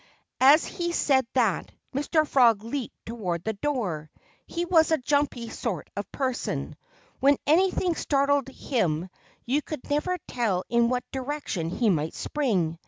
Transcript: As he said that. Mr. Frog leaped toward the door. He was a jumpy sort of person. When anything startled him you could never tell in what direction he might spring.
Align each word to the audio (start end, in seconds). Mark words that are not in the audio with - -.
As 0.39 0.65
he 0.65 0.93
said 0.93 1.27
that. 1.35 1.71
Mr. 1.93 2.25
Frog 2.27 2.63
leaped 2.63 2.95
toward 3.05 3.43
the 3.43 3.53
door. 3.53 4.09
He 4.47 4.65
was 4.65 4.89
a 4.89 4.97
jumpy 4.97 5.47
sort 5.49 5.91
of 5.95 6.11
person. 6.11 6.75
When 7.19 7.37
anything 7.45 7.93
startled 7.93 8.47
him 8.47 9.11
you 9.45 9.61
could 9.61 9.87
never 9.91 10.17
tell 10.27 10.63
in 10.69 10.89
what 10.89 11.03
direction 11.11 11.69
he 11.69 11.91
might 11.91 12.15
spring. 12.15 12.79